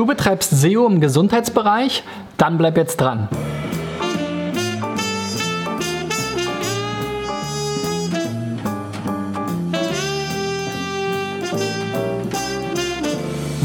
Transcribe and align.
Du 0.00 0.06
betreibst 0.06 0.50
SEO 0.52 0.86
im 0.86 1.02
Gesundheitsbereich? 1.02 2.02
Dann 2.38 2.56
bleib 2.56 2.78
jetzt 2.78 3.02
dran. 3.02 3.28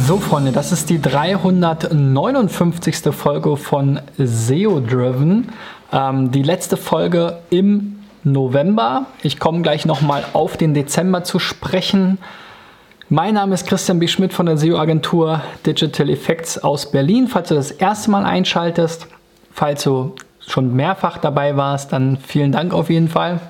So, 0.06 0.18
Freunde, 0.18 0.52
das 0.52 0.74
ist 0.74 0.90
die 0.90 1.02
359. 1.02 2.98
Folge 3.16 3.56
von 3.56 4.02
SEO 4.18 4.82
Driven. 4.82 5.54
Ähm, 5.94 6.32
die 6.32 6.44
letzte 6.44 6.76
Folge 6.76 7.38
im 7.50 8.04
November. 8.26 9.06
Ich 9.24 9.40
komme 9.40 9.62
gleich 9.62 9.86
nochmal 9.86 10.26
auf 10.34 10.58
den 10.58 10.74
Dezember 10.74 11.24
zu 11.24 11.40
sprechen. 11.40 12.18
Mein 13.10 13.36
Name 13.36 13.54
ist 13.54 13.68
Christian 13.68 14.00
B. 14.00 14.08
Schmidt 14.08 14.34
von 14.34 14.48
der 14.48 14.58
SEO-Agentur 14.58 15.44
Digital 15.64 16.10
Effects 16.10 16.58
aus 16.58 16.90
Berlin. 16.90 17.28
Falls 17.28 17.50
du 17.50 17.54
das 17.54 17.70
erste 17.70 18.10
Mal 18.10 18.26
einschaltest, 18.26 19.06
falls 19.52 19.84
du 19.84 20.16
schon 20.40 20.76
mehrfach 20.76 21.20
dabei 21.20 21.56
warst, 21.56 21.94
dann 21.94 22.18
vielen 22.18 22.52
Dank 22.52 22.74
auf 22.74 22.90
jeden 22.90 23.08
Fall, 23.08 23.42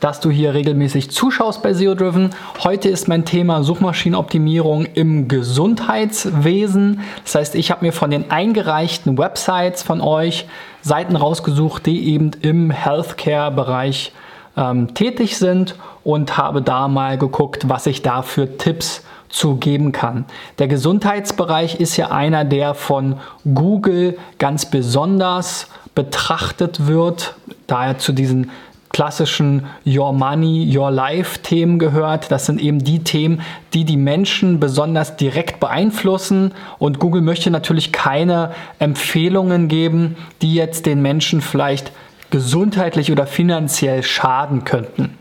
dass 0.00 0.20
du 0.20 0.28
hier 0.28 0.52
regelmäßig 0.52 1.10
zuschaust 1.10 1.62
bei 1.62 1.72
SEO 1.72 1.94
Driven. 1.94 2.34
Heute 2.62 2.90
ist 2.90 3.08
mein 3.08 3.24
Thema 3.24 3.62
Suchmaschinenoptimierung 3.62 4.84
im 4.92 5.26
Gesundheitswesen. 5.26 7.00
Das 7.24 7.36
heißt, 7.36 7.54
ich 7.54 7.70
habe 7.70 7.86
mir 7.86 7.92
von 7.92 8.10
den 8.10 8.30
eingereichten 8.30 9.16
Websites 9.16 9.82
von 9.82 10.02
euch 10.02 10.46
Seiten 10.82 11.16
rausgesucht, 11.16 11.86
die 11.86 12.12
eben 12.12 12.32
im 12.42 12.70
Healthcare-Bereich 12.70 14.12
ähm, 14.56 14.94
tätig 14.94 15.36
sind 15.36 15.74
und 16.02 16.36
habe 16.36 16.62
da 16.62 16.88
mal 16.88 17.18
geguckt, 17.18 17.68
was 17.68 17.86
ich 17.86 18.02
da 18.02 18.22
für 18.22 18.56
Tipps 18.58 19.02
zu 19.28 19.56
geben 19.56 19.92
kann. 19.92 20.24
Der 20.58 20.68
Gesundheitsbereich 20.68 21.80
ist 21.80 21.96
ja 21.96 22.10
einer, 22.10 22.44
der 22.44 22.74
von 22.74 23.16
Google 23.52 24.16
ganz 24.38 24.66
besonders 24.66 25.68
betrachtet 25.94 26.86
wird, 26.86 27.34
da 27.66 27.86
er 27.86 27.98
zu 27.98 28.12
diesen 28.12 28.50
klassischen 28.94 29.66
Your 29.84 30.12
Money, 30.12 30.72
Your 30.72 30.92
Life 30.92 31.40
Themen 31.42 31.80
gehört. 31.80 32.30
Das 32.30 32.46
sind 32.46 32.60
eben 32.60 32.78
die 32.78 33.00
Themen, 33.00 33.42
die 33.72 33.84
die 33.84 33.96
Menschen 33.96 34.60
besonders 34.60 35.16
direkt 35.16 35.58
beeinflussen. 35.58 36.52
Und 36.78 37.00
Google 37.00 37.20
möchte 37.20 37.50
natürlich 37.50 37.90
keine 37.90 38.52
Empfehlungen 38.78 39.66
geben, 39.66 40.14
die 40.42 40.54
jetzt 40.54 40.86
den 40.86 41.02
Menschen 41.02 41.40
vielleicht 41.40 41.90
gesundheitlich 42.34 43.12
oder 43.12 43.28
finanziell 43.28 44.02
schaden 44.02 44.64
könnten. 44.64 45.16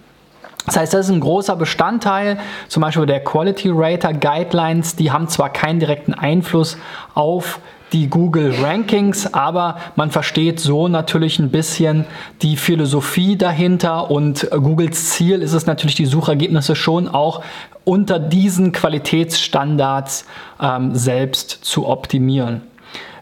Das 0.65 0.77
heißt, 0.77 0.95
das 0.95 1.05
ist 1.05 1.11
ein 1.11 1.19
großer 1.19 1.55
Bestandteil, 1.55 2.39
zum 2.69 2.81
Beispiel 2.81 3.05
der 3.05 3.23
Quality 3.23 3.69
Rater 3.71 4.13
Guidelines, 4.13 4.95
die 4.95 5.11
haben 5.11 5.27
zwar 5.27 5.53
keinen 5.53 5.79
direkten 5.79 6.15
Einfluss 6.15 6.75
auf 7.13 7.59
die 7.91 8.09
Google 8.09 8.55
Rankings, 8.59 9.31
aber 9.31 9.77
man 9.95 10.09
versteht 10.09 10.59
so 10.59 10.87
natürlich 10.87 11.37
ein 11.37 11.51
bisschen 11.51 12.05
die 12.41 12.57
Philosophie 12.57 13.35
dahinter 13.35 14.09
und 14.09 14.49
Googles 14.49 15.11
Ziel 15.11 15.43
ist 15.43 15.53
es 15.53 15.67
natürlich, 15.67 15.93
die 15.93 16.07
Suchergebnisse 16.07 16.75
schon 16.75 17.07
auch 17.07 17.43
unter 17.83 18.17
diesen 18.17 18.71
Qualitätsstandards 18.71 20.25
ähm, 20.59 20.95
selbst 20.95 21.59
zu 21.61 21.87
optimieren. 21.87 22.72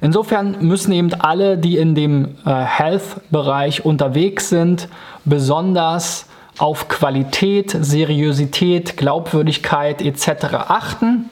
Insofern 0.02 0.58
müssen 0.62 0.92
eben 0.92 1.14
alle, 1.14 1.58
die 1.58 1.78
in 1.78 1.96
dem 1.96 2.36
äh, 2.46 2.52
Health-Bereich 2.52 3.86
unterwegs 3.86 4.50
sind, 4.50 4.90
besonders 5.26 6.26
auf 6.58 6.88
Qualität, 6.88 7.76
Seriosität, 7.80 8.98
Glaubwürdigkeit 8.98 10.02
etc. 10.02 10.46
achten. 10.68 11.30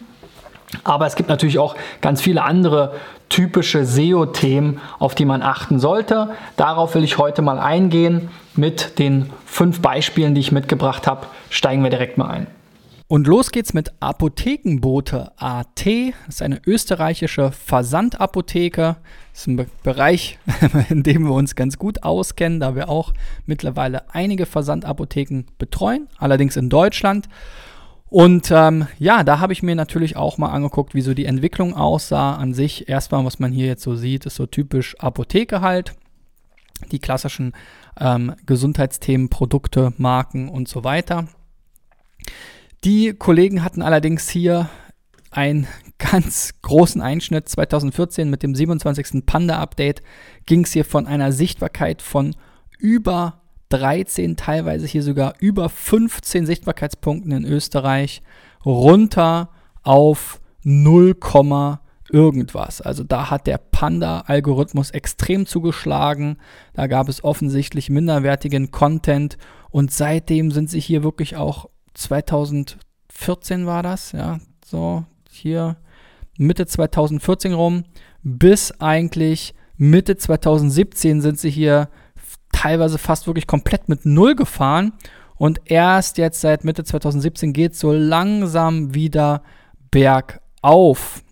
Aber 0.84 1.08
es 1.08 1.16
gibt 1.16 1.30
natürlich 1.30 1.60
auch 1.60 1.76
ganz 2.02 2.22
viele 2.22 2.44
andere 2.44 2.94
typische 3.28 3.86
SEO-Themen, 3.86 4.80
auf 4.98 5.16
die 5.16 5.26
man 5.26 5.42
achten 5.42 5.80
sollte. 5.80 6.30
Darauf 6.58 6.96
will 6.96 7.04
ich 7.04 7.18
heute 7.18 7.42
mal 7.42 7.60
eingehen. 7.60 8.30
Mit 8.56 9.00
den 9.00 9.30
fünf 9.46 9.82
Beispielen, 9.82 10.36
die 10.36 10.42
ich 10.42 10.52
mitgebracht 10.52 11.08
habe, 11.08 11.28
steigen 11.50 11.84
wir 11.84 11.90
direkt 11.90 12.18
mal 12.18 12.30
ein. 12.30 12.48
Und 13.12 13.26
los 13.26 13.50
geht's 13.50 13.74
mit 13.74 13.92
Apothekenbote 14.02 15.32
AT. 15.38 15.84
Das 15.84 16.36
ist 16.36 16.42
eine 16.44 16.62
österreichische 16.68 17.52
Versandapotheke. 17.52 18.98
Das 19.32 19.42
ist 19.42 19.48
ein 19.48 19.56
Be 19.56 19.66
Bereich, 19.82 20.38
in 20.90 21.02
dem 21.02 21.24
wir 21.24 21.34
uns 21.34 21.56
ganz 21.56 21.80
gut 21.80 22.04
auskennen, 22.04 22.60
da 22.60 22.76
wir 22.76 22.88
auch 22.88 23.16
mittlerweile 23.48 24.14
einige 24.14 24.46
Versandapotheken 24.46 25.46
betreuen, 25.58 26.08
allerdings 26.20 26.56
in 26.56 26.70
Deutschland. 26.70 27.30
Und 28.10 28.52
ähm, 28.52 28.86
ja, 29.00 29.24
da 29.24 29.40
habe 29.40 29.54
ich 29.54 29.64
mir 29.64 29.74
natürlich 29.74 30.16
auch 30.16 30.38
mal 30.38 30.52
angeguckt, 30.52 30.94
wie 30.94 31.02
so 31.02 31.16
die 31.16 31.26
Entwicklung 31.26 31.74
aussah. 31.74 32.36
An 32.36 32.54
sich 32.54 32.90
erstmal, 32.90 33.26
was 33.26 33.40
man 33.40 33.52
hier 33.52 33.66
jetzt 33.66 33.82
so 33.82 33.96
sieht, 33.96 34.28
ist 34.28 34.36
so 34.36 34.46
typisch 34.46 34.96
Apotheke 35.00 35.62
halt. 35.62 35.96
Die 36.92 37.00
klassischen 37.00 37.54
ähm, 38.00 38.36
Gesundheitsthemen, 38.46 39.30
Produkte, 39.30 39.94
Marken 39.98 40.48
und 40.48 40.68
so 40.68 40.84
weiter. 40.84 41.28
Die 42.86 43.14
Kollegen 43.14 43.64
hatten 43.64 43.82
allerdings 43.82 44.30
hier 44.30 44.70
einen 45.32 45.68
ganz 45.98 46.54
großen 46.62 47.02
Einschnitt. 47.02 47.50
2014 47.50 48.30
mit 48.30 48.42
dem 48.42 48.56
27. 48.56 49.26
Panda-Update 49.26 50.02
ging 50.46 50.64
es 50.64 50.72
hier 50.72 50.86
von 50.86 51.06
einer 51.06 51.34
Sichtbarkeit 51.34 52.02
von 52.02 52.36
über 52.78 53.42
13, 53.68 54.38
teilweise 54.38 54.88
hier 54.88 55.04
sogar 55.04 55.34
über 55.40 55.68
15 55.68 56.46
Sichtbarkeitspunkten 56.46 57.32
in 57.34 57.46
Österreich 57.46 58.22
runter 58.66 59.50
auf 59.84 60.40
0, 60.64 61.16
irgendwas. 62.12 62.82
Also 62.82 63.04
da 63.04 63.30
hat 63.30 63.46
der 63.46 63.58
Panda-Algorithmus 63.58 64.92
extrem 64.92 65.46
zugeschlagen. 65.46 66.38
Da 66.74 66.88
gab 66.88 67.10
es 67.10 67.26
offensichtlich 67.26 67.90
minderwertigen 67.90 68.72
Content 68.72 69.38
und 69.70 69.92
seitdem 69.92 70.52
sind 70.52 70.70
sie 70.70 70.80
hier 70.80 71.04
wirklich 71.04 71.36
auch 71.36 71.70
2014 71.94 73.66
war 73.66 73.84
das, 73.84 74.12
ja, 74.12 74.40
so 74.66 75.06
hier 75.30 75.78
Mitte 76.38 76.66
2014 76.66 77.54
rum, 77.54 77.84
bis 78.24 78.72
eigentlich 78.80 79.54
Mitte 79.78 80.18
2017 80.18 81.22
sind 81.22 81.40
sie 81.40 81.50
hier 81.50 81.90
teilweise 82.52 82.98
fast 82.98 83.28
wirklich 83.28 83.48
komplett 83.48 83.90
mit 83.90 84.06
Null 84.06 84.36
gefahren 84.36 84.94
und 85.36 85.62
erst 85.66 86.18
jetzt 86.18 86.42
seit 86.42 86.64
Mitte 86.64 86.84
2017 86.84 87.54
geht 87.54 87.74
es 87.74 87.80
so 87.80 87.94
langsam 87.94 88.94
wieder 88.94 89.42
bergauf. 89.92 91.24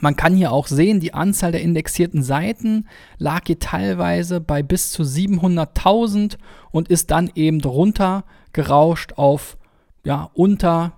Man 0.00 0.14
kann 0.14 0.34
hier 0.34 0.52
auch 0.52 0.66
sehen, 0.66 1.00
die 1.00 1.14
Anzahl 1.14 1.52
der 1.52 1.62
indexierten 1.62 2.22
Seiten 2.22 2.86
lag 3.18 3.42
hier 3.46 3.58
teilweise 3.58 4.40
bei 4.40 4.62
bis 4.62 4.90
zu 4.90 5.02
700.000 5.02 6.36
und 6.70 6.88
ist 6.88 7.10
dann 7.10 7.30
eben 7.34 7.60
runter 7.62 8.24
gerauscht 8.52 9.14
auf 9.16 9.56
ja, 10.06 10.30
unter 10.34 10.92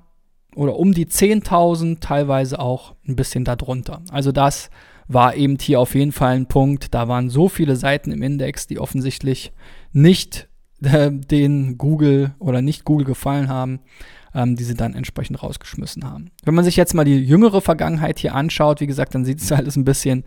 oder 0.54 0.76
um 0.76 0.92
die 0.92 1.06
10.000, 1.06 2.00
teilweise 2.00 2.58
auch 2.58 2.94
ein 3.06 3.16
bisschen 3.16 3.44
darunter. 3.44 4.02
Also 4.10 4.32
das 4.32 4.68
war 5.06 5.34
eben 5.34 5.56
hier 5.58 5.80
auf 5.80 5.94
jeden 5.94 6.12
Fall 6.12 6.36
ein 6.36 6.46
Punkt. 6.46 6.92
Da 6.92 7.08
waren 7.08 7.30
so 7.30 7.48
viele 7.48 7.76
Seiten 7.76 8.10
im 8.10 8.22
Index, 8.22 8.66
die 8.66 8.78
offensichtlich 8.78 9.52
nicht 9.92 10.48
äh, 10.82 11.10
den 11.10 11.78
Google 11.78 12.34
oder 12.38 12.60
nicht 12.60 12.84
Google 12.84 13.06
gefallen 13.06 13.48
haben, 13.48 13.80
ähm, 14.34 14.56
die 14.56 14.64
sie 14.64 14.74
dann 14.74 14.94
entsprechend 14.94 15.42
rausgeschmissen 15.42 16.04
haben. 16.04 16.30
Wenn 16.44 16.54
man 16.54 16.66
sich 16.66 16.76
jetzt 16.76 16.92
mal 16.92 17.04
die 17.04 17.16
jüngere 17.16 17.62
Vergangenheit 17.62 18.18
hier 18.18 18.34
anschaut, 18.34 18.82
wie 18.82 18.86
gesagt, 18.86 19.14
dann 19.14 19.24
sieht 19.24 19.40
es 19.40 19.50
alles 19.52 19.76
ein 19.76 19.84
bisschen 19.86 20.24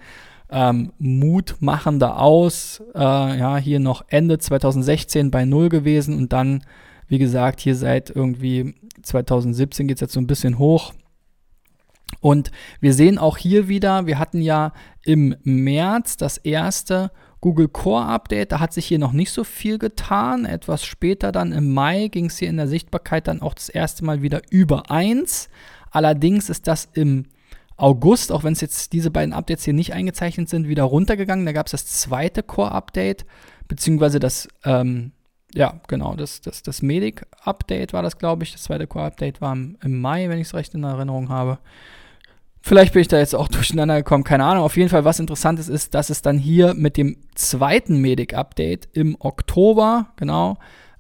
ähm, 0.50 0.92
mutmachender 0.98 2.20
aus. 2.20 2.82
Äh, 2.96 3.00
ja, 3.00 3.58
hier 3.58 3.80
noch 3.80 4.06
Ende 4.08 4.40
2016 4.40 5.30
bei 5.30 5.46
Null 5.46 5.70
gewesen 5.70 6.18
und 6.18 6.34
dann 6.34 6.64
wie 7.12 7.20
gesagt, 7.20 7.60
hier 7.60 7.76
seit 7.76 8.10
irgendwie 8.10 8.74
2017 9.04 9.86
geht 9.86 9.98
es 9.98 10.02
jetzt 10.02 10.14
so 10.14 10.22
ein 10.22 10.28
bisschen 10.28 10.58
hoch. 10.58 10.94
Und 12.22 12.52
wir 12.80 12.94
sehen 12.94 13.18
auch 13.18 13.36
hier 13.36 13.68
wieder, 13.68 14.06
wir 14.06 14.18
hatten 14.18 14.40
ja 14.40 14.72
im 15.04 15.36
März 15.44 16.16
das 16.16 16.38
erste 16.38 17.12
Google 17.42 17.68
Core 17.68 18.06
Update. 18.06 18.54
Da 18.54 18.62
hat 18.62 18.72
sich 18.72 18.86
hier 18.86 18.98
noch 18.98 19.12
nicht 19.12 19.32
so 19.32 19.44
viel 19.44 19.78
getan. 19.78 20.46
Etwas 20.46 20.86
später 20.86 21.34
dann 21.34 21.52
im 21.52 21.74
Mai 21.74 22.08
ging 22.08 22.28
es 22.28 22.38
hier 22.38 22.48
in 22.48 22.56
der 22.56 22.70
Sichtbarkeit 22.70 23.28
dann 23.28 23.42
auch 23.42 23.56
das 23.56 23.68
erste 23.68 24.06
Mal 24.06 24.22
wieder 24.22 24.42
über 24.50 24.90
1. 24.90 25.50
Allerdings 25.90 26.50
ist 26.50 26.66
das 26.66 26.88
im 26.94 27.26
August, 27.76 28.32
auch 28.32 28.46
wenn 28.46 28.54
es 28.54 28.62
jetzt 28.62 28.94
diese 28.94 29.12
beiden 29.12 29.34
Updates 29.34 29.66
hier 29.66 29.74
nicht 29.74 29.92
eingezeichnet 29.92 30.48
sind, 30.48 30.70
wieder 30.70 30.84
runtergegangen. 30.84 31.46
Da 31.46 31.52
gab 31.52 31.66
es 31.66 31.74
das 31.74 31.88
zweite 31.88 32.42
Core 32.42 32.72
Update, 32.72 33.26
beziehungsweise 33.68 34.20
das 34.20 34.48
ähm, 34.64 35.12
ja, 35.54 35.80
genau, 35.88 36.16
das, 36.16 36.42
das, 36.42 36.64
das 36.64 36.82
Medic-Update 36.82 37.94
war 37.94 38.02
das, 38.02 38.18
glaube 38.18 38.44
ich. 38.44 38.54
Das 38.54 38.64
zweite 38.64 38.88
Core-Update 38.88 39.42
war 39.42 39.54
im, 39.54 39.78
im 39.84 40.00
Mai, 40.00 40.30
wenn 40.30 40.40
ich 40.40 40.48
es 40.48 40.54
recht 40.54 40.74
in 40.74 40.84
Erinnerung 40.84 41.30
habe. 41.30 41.60
Vielleicht 42.62 42.94
bin 42.94 43.02
ich 43.02 43.08
da 43.08 43.18
jetzt 43.18 43.36
auch 43.36 43.48
durcheinander 43.50 43.98
gekommen, 43.98 44.24
keine 44.24 44.46
Ahnung. 44.46 44.64
Auf 44.64 44.78
jeden 44.78 44.90
Fall, 44.90 45.04
was 45.04 45.20
interessant 45.20 45.60
ist, 45.60 45.68
ist, 45.68 45.94
dass 45.94 46.10
es 46.10 46.22
dann 46.22 46.38
hier 46.38 46.74
mit 46.74 46.96
dem 46.98 47.18
zweiten 47.36 48.00
Medic-Update 48.00 48.90
im 48.94 49.18
Oktober, 49.20 50.12
genau, 50.16 50.58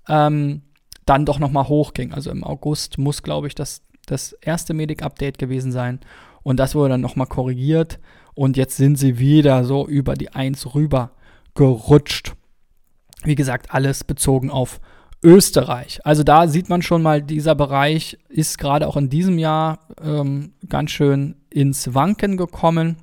ähm, 0.07 0.63
dann 1.05 1.25
doch 1.25 1.39
nochmal 1.39 1.67
hochging. 1.67 2.13
Also 2.13 2.31
im 2.31 2.43
August 2.43 2.97
muss, 2.97 3.23
glaube 3.23 3.47
ich, 3.47 3.55
das, 3.55 3.81
das 4.05 4.33
erste 4.33 4.73
Medic-Update 4.73 5.37
gewesen 5.37 5.71
sein. 5.71 5.99
und 6.43 6.57
das 6.59 6.73
wurde 6.73 6.89
dann 6.89 7.01
nochmal 7.01 7.27
korrigiert 7.27 7.99
und 8.33 8.57
jetzt 8.57 8.77
sind 8.77 8.97
sie 8.97 9.19
wieder 9.19 9.63
so 9.63 9.87
über 9.87 10.15
die 10.15 10.33
1 10.33 10.73
rüber 10.73 11.11
gerutscht. 11.53 12.33
Wie 13.23 13.35
gesagt, 13.35 13.73
alles 13.73 14.03
bezogen 14.03 14.49
auf 14.49 14.79
Österreich. 15.23 15.99
Also 16.03 16.23
da 16.23 16.47
sieht 16.47 16.69
man 16.69 16.81
schon 16.81 17.01
mal, 17.01 17.21
dieser 17.21 17.55
Bereich 17.55 18.17
ist 18.29 18.57
gerade 18.57 18.87
auch 18.87 18.97
in 18.97 19.09
diesem 19.09 19.37
Jahr 19.37 19.79
ähm, 20.03 20.53
ganz 20.67 20.91
schön 20.91 21.35
ins 21.49 21.93
Wanken 21.93 22.37
gekommen. 22.37 22.97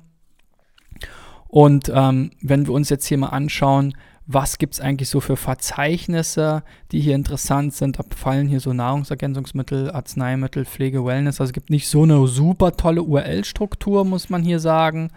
Und 1.47 1.91
ähm, 1.93 2.31
wenn 2.41 2.67
wir 2.67 2.73
uns 2.73 2.89
jetzt 2.89 3.05
hier 3.05 3.17
mal 3.17 3.29
anschauen, 3.29 3.93
was 4.31 4.59
gibt 4.59 4.75
es 4.75 4.79
eigentlich 4.79 5.09
so 5.09 5.21
für 5.21 5.37
Verzeichnisse, 5.37 6.61
die 6.91 6.99
hier 6.99 7.15
interessant 7.15 7.73
sind. 7.73 7.97
Da 7.97 8.03
fallen 8.15 8.47
hier 8.47 8.59
so 8.59 8.73
Nahrungsergänzungsmittel, 8.73 9.89
Arzneimittel, 9.89 10.65
Pflege, 10.65 11.03
Wellness. 11.03 11.41
Also 11.41 11.49
es 11.49 11.53
gibt 11.53 11.71
nicht 11.71 11.87
so 11.87 12.03
eine 12.03 12.27
super 12.27 12.73
tolle 12.73 13.01
URL-Struktur, 13.01 14.05
muss 14.05 14.29
man 14.29 14.43
hier 14.43 14.59
sagen, 14.59 15.09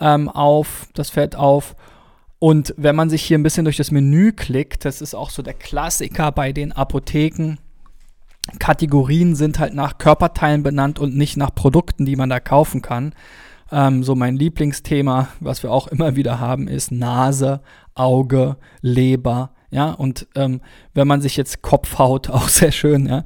ähm, 0.00 0.28
auf. 0.28 0.88
Das 0.92 1.08
fällt 1.08 1.34
auf. 1.34 1.74
Und 2.42 2.74
wenn 2.76 2.96
man 2.96 3.08
sich 3.08 3.22
hier 3.22 3.38
ein 3.38 3.44
bisschen 3.44 3.66
durch 3.66 3.76
das 3.76 3.92
Menü 3.92 4.32
klickt, 4.32 4.84
das 4.84 5.00
ist 5.00 5.14
auch 5.14 5.30
so 5.30 5.42
der 5.42 5.54
Klassiker 5.54 6.32
bei 6.32 6.50
den 6.50 6.72
Apotheken. 6.72 7.58
Kategorien 8.58 9.36
sind 9.36 9.60
halt 9.60 9.74
nach 9.74 9.98
Körperteilen 9.98 10.64
benannt 10.64 10.98
und 10.98 11.16
nicht 11.16 11.36
nach 11.36 11.54
Produkten, 11.54 12.04
die 12.04 12.16
man 12.16 12.30
da 12.30 12.40
kaufen 12.40 12.82
kann. 12.82 13.14
Ähm, 13.70 14.02
so 14.02 14.16
mein 14.16 14.34
Lieblingsthema, 14.34 15.28
was 15.38 15.62
wir 15.62 15.70
auch 15.70 15.86
immer 15.86 16.16
wieder 16.16 16.40
haben, 16.40 16.66
ist 16.66 16.90
Nase, 16.90 17.60
Auge, 17.94 18.56
Leber. 18.80 19.52
Ja, 19.70 19.92
und 19.92 20.26
ähm, 20.34 20.62
wenn 20.94 21.06
man 21.06 21.20
sich 21.20 21.36
jetzt 21.36 21.62
Kopfhaut, 21.62 22.28
auch 22.28 22.48
sehr 22.48 22.72
schön, 22.72 23.06
ja. 23.06 23.24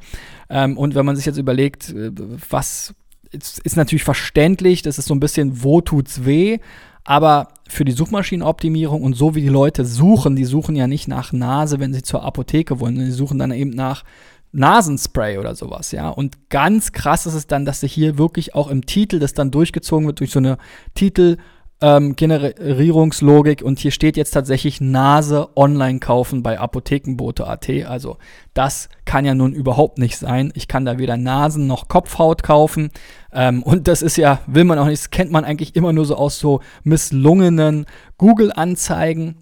Ähm, 0.51 0.77
und 0.77 0.95
wenn 0.95 1.07
man 1.07 1.17
sich 1.17 1.25
jetzt 1.25 1.39
überlegt, 1.39 1.89
äh, 1.89 2.11
was 2.51 2.95
ist, 3.37 3.59
ist 3.61 3.77
natürlich 3.77 4.05
verständlich, 4.05 4.83
das 4.83 4.99
ist 4.99 5.06
so 5.06 5.15
ein 5.15 5.21
bisschen, 5.21 5.62
wo 5.62 5.81
tut's 5.81 6.25
weh, 6.25 6.59
aber 7.05 7.49
für 7.69 7.85
die 7.85 7.93
Suchmaschinenoptimierung 7.93 9.03
und 9.03 9.15
so 9.15 9.35
wie 9.35 9.43
die 9.43 9.49
Leute 9.49 9.85
suchen, 9.85 10.37
die 10.37 10.44
suchen 10.44 10.77
ja 10.77 10.87
nicht 10.87 11.09
nach 11.09 11.33
Nase, 11.33 11.79
wenn 11.79 11.94
sie 11.94 12.03
zur 12.03 12.25
Apotheke 12.25 12.81
wollen, 12.81 12.97
die 12.97 13.11
suchen 13.12 13.38
dann 13.38 13.53
eben 13.53 13.71
nach 13.71 14.05
Nasenspray 14.53 15.38
oder 15.38 15.55
sowas, 15.55 15.93
ja. 15.93 16.09
Und 16.09 16.49
ganz 16.50 16.93
krass 16.93 17.27
ist 17.27 17.35
es 17.35 17.47
dann, 17.47 17.65
dass 17.65 17.81
sich 17.81 17.93
hier 17.93 18.19
wirklich 18.19 18.55
auch 18.55 18.69
im 18.69 18.87
Titel 18.87 19.19
das 19.19 19.35
dann 19.35 19.50
durchgezogen 19.50 20.06
wird 20.06 20.21
durch 20.21 20.31
so 20.31 20.38
eine 20.38 20.59
Titel- 20.94 21.37
ähm, 21.83 22.17
Generierungslogik 22.17 23.62
und 23.62 23.79
hier 23.79 23.91
steht 23.91 24.17
jetzt 24.17 24.31
tatsächlich 24.31 24.81
Nase 24.81 25.49
online 25.56 26.00
kaufen 26.00 26.43
bei 26.43 26.59
Apothekenbote.at. 26.59 27.69
Also 27.87 28.17
das 28.55 28.88
kann 29.05 29.27
ja 29.27 29.35
nun 29.35 29.53
überhaupt 29.53 29.99
nicht 29.99 30.17
sein. 30.17 30.53
Ich 30.55 30.69
kann 30.69 30.87
da 30.87 30.99
weder 30.99 31.19
Nasen 31.19 31.67
noch 31.67 31.88
Kopfhaut 31.88 32.43
kaufen. 32.43 32.91
Ähm, 33.37 33.62
und 33.62 33.87
das 33.87 34.00
ist 34.00 34.17
ja, 34.17 34.41
will 34.47 34.65
man 34.65 34.79
auch 34.79 34.87
nicht, 34.87 35.03
das 35.03 35.11
kennt 35.11 35.31
man 35.31 35.44
eigentlich 35.44 35.77
immer 35.77 35.93
nur 35.93 36.06
so 36.06 36.17
aus 36.17 36.38
so 36.38 36.61
misslungenen 36.85 37.85
Google-Anzeigen. 38.17 39.37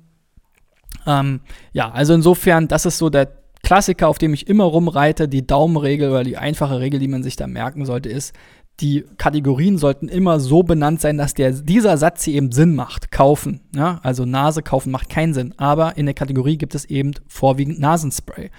Ähm, 1.07 1.41
ja, 1.73 1.93
also 1.93 2.13
insofern, 2.13 2.67
das 2.67 2.87
ist 2.87 2.99
so 2.99 3.09
der 3.09 3.29
Klassiker, 3.63 4.09
auf 4.09 4.19
dem 4.19 4.35
ich 4.35 4.49
immer 4.49 4.65
rumreite, 4.65 5.29
die 5.29 5.47
Daumenregel 5.47 6.11
oder 6.11 6.25
die 6.25 6.37
einfache 6.37 6.81
Regel, 6.81 6.99
die 6.99 7.07
man 7.07 7.23
sich 7.23 7.37
da 7.37 7.47
merken 7.47 7.87
sollte, 7.87 8.09
ist, 8.09 8.35
die 8.81 9.05
Kategorien 9.17 9.79
sollten 9.79 10.09
immer 10.09 10.41
so 10.41 10.65
benannt 10.65 11.01
sein, 11.01 11.17
dass 11.17 11.33
der, 11.33 11.53
dieser 11.53 11.97
Satz 11.97 12.25
hier 12.25 12.35
eben 12.35 12.51
Sinn 12.51 12.75
macht. 12.75 13.13
Kaufen. 13.13 13.61
Ja? 13.75 14.01
Also 14.03 14.25
Nase 14.25 14.63
kaufen 14.63 14.91
macht 14.91 15.09
keinen 15.09 15.35
Sinn. 15.35 15.55
Aber 15.57 15.97
in 15.97 16.07
der 16.07 16.17
Kategorie 16.17 16.59
gibt 16.59 16.75
es 16.75 16.85
eben 16.85 17.13
vorwiegend 17.29 17.79
Nasenspray. 17.79 18.51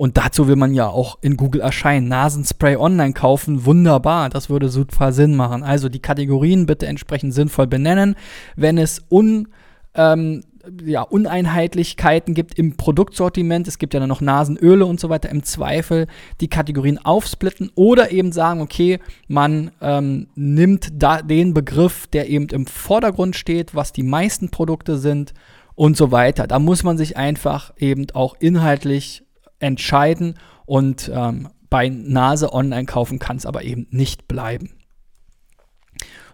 Und 0.00 0.16
dazu 0.16 0.48
will 0.48 0.56
man 0.56 0.72
ja 0.72 0.88
auch 0.88 1.18
in 1.20 1.36
Google 1.36 1.60
erscheinen. 1.60 2.08
Nasenspray 2.08 2.76
online 2.76 3.12
kaufen, 3.12 3.66
wunderbar. 3.66 4.30
Das 4.30 4.48
würde 4.48 4.70
super 4.70 5.12
Sinn 5.12 5.36
machen. 5.36 5.62
Also 5.62 5.90
die 5.90 5.98
Kategorien 5.98 6.64
bitte 6.64 6.86
entsprechend 6.86 7.34
sinnvoll 7.34 7.66
benennen. 7.66 8.16
Wenn 8.56 8.78
es 8.78 9.02
un, 9.10 9.48
ähm, 9.94 10.42
ja, 10.82 11.02
Uneinheitlichkeiten 11.02 12.32
gibt 12.32 12.58
im 12.58 12.78
Produktsortiment. 12.78 13.68
Es 13.68 13.76
gibt 13.76 13.92
ja 13.92 14.00
dann 14.00 14.08
noch 14.08 14.22
Nasenöle 14.22 14.86
und 14.86 14.98
so 14.98 15.10
weiter. 15.10 15.28
Im 15.28 15.42
Zweifel 15.42 16.06
die 16.40 16.48
Kategorien 16.48 16.96
aufsplitten 16.96 17.70
oder 17.74 18.10
eben 18.10 18.32
sagen, 18.32 18.62
okay, 18.62 19.00
man 19.28 19.70
ähm, 19.82 20.28
nimmt 20.34 20.88
da 20.94 21.20
den 21.20 21.52
Begriff, 21.52 22.06
der 22.06 22.30
eben 22.30 22.48
im 22.48 22.64
Vordergrund 22.64 23.36
steht, 23.36 23.74
was 23.74 23.92
die 23.92 24.02
meisten 24.02 24.48
Produkte 24.48 24.96
sind 24.96 25.34
und 25.74 25.98
so 25.98 26.10
weiter. 26.10 26.46
Da 26.46 26.58
muss 26.58 26.84
man 26.84 26.96
sich 26.96 27.18
einfach 27.18 27.74
eben 27.76 28.06
auch 28.14 28.34
inhaltlich 28.40 29.24
entscheiden 29.60 30.34
und 30.66 31.10
ähm, 31.14 31.48
bei 31.70 31.88
Nase 31.88 32.52
online 32.52 32.86
kaufen 32.86 33.18
kann 33.18 33.36
es 33.36 33.46
aber 33.46 33.62
eben 33.62 33.86
nicht 33.90 34.26
bleiben. 34.26 34.70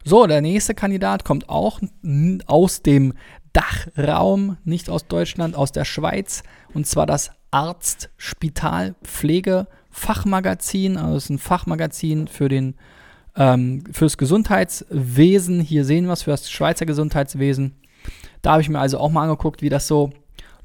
So, 0.02 0.26
der 0.26 0.40
nächste 0.40 0.74
Kandidat 0.74 1.24
kommt 1.24 1.48
auch 1.48 1.80
aus 2.46 2.82
dem 2.82 3.12
Dachraum, 3.52 4.56
nicht 4.64 4.88
aus 4.88 5.08
Deutschland, 5.08 5.56
aus 5.56 5.72
der 5.72 5.84
Schweiz. 5.84 6.42
Und 6.72 6.86
zwar 6.86 7.06
das 7.06 7.32
Arzt 7.50 8.10
Spital 8.16 8.94
Pflege 9.02 9.66
Fachmagazin. 9.90 10.96
Also 10.96 11.16
es 11.16 11.24
ist 11.24 11.30
ein 11.30 11.38
Fachmagazin 11.38 12.28
für 12.28 12.48
den 12.48 12.76
ähm, 13.34 13.82
fürs 13.92 14.16
Gesundheitswesen. 14.16 15.60
Hier 15.60 15.84
sehen 15.84 16.06
wir 16.06 16.12
es 16.12 16.22
für 16.22 16.30
das 16.30 16.50
Schweizer 16.50 16.86
Gesundheitswesen. 16.86 17.74
Da 18.42 18.52
habe 18.52 18.62
ich 18.62 18.68
mir 18.68 18.78
also 18.78 18.98
auch 18.98 19.10
mal 19.10 19.24
angeguckt, 19.24 19.62
wie 19.62 19.70
das 19.70 19.86
so 19.86 20.12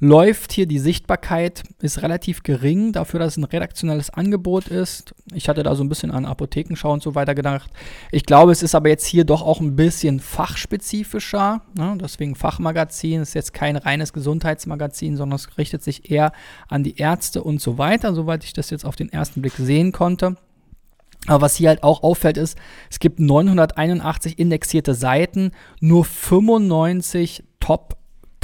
läuft 0.02 0.52
hier. 0.52 0.66
Die 0.66 0.80
Sichtbarkeit 0.80 1.64
ist 1.80 2.02
relativ 2.02 2.44
gering, 2.44 2.92
dafür, 2.92 3.20
dass 3.20 3.34
es 3.34 3.38
ein 3.38 3.46
redaktionelles 3.46 4.10
Angebot 4.10 4.68
ist. 4.68 5.14
Ich 5.34 5.48
hatte 5.48 5.64
da 5.64 5.76
so 5.76 5.84
ein 5.84 5.90
bisschen 5.90 6.12
an 6.12 6.26
Apothekenschau 6.26 6.92
und 6.92 7.04
so 7.04 7.16
weiter 7.16 7.36
gedacht. 7.36 7.72
Ich 8.12 8.26
glaube, 8.26 8.52
es 8.52 8.64
ist 8.64 8.76
aber 8.76 8.90
jetzt 8.90 9.06
hier 9.06 9.24
doch 9.24 9.44
auch 9.44 9.62
ein 9.62 9.76
bisschen 9.76 10.20
fachspezifischer. 10.20 11.62
Ne? 11.78 11.98
Deswegen 12.02 12.36
Fachmagazin 12.36 13.22
ist 13.22 13.36
jetzt 13.36 13.54
kein 13.54 13.78
reines 13.78 14.12
Gesundheitsmagazin, 14.12 15.16
sondern 15.16 15.38
es 15.38 15.58
richtet 15.58 15.84
sich 15.84 16.12
eher 16.12 16.34
an 16.68 16.84
die 16.84 16.98
Ärzte 16.98 17.44
und 17.44 17.62
so 17.62 17.78
weiter, 17.78 18.14
soweit 18.16 18.44
ich 18.44 18.54
das 18.54 18.72
jetzt 18.72 18.86
auf 18.86 18.96
den 18.96 19.14
ersten 19.14 19.42
Blick 19.42 19.54
sehen 19.54 19.92
konnte. 19.92 20.36
Aber 21.28 21.42
was 21.42 21.56
hier 21.56 21.70
halt 21.70 21.84
auch 21.84 22.02
auffällt, 22.02 22.38
ist, 22.38 22.58
es 22.90 22.98
gibt 22.98 23.20
981 23.20 24.40
indexierte 24.40 24.96
Seiten, 24.96 25.52
nur 25.80 26.04
95 26.04 27.44
Top 27.60 28.01